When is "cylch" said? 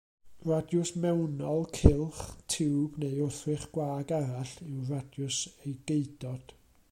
1.75-2.21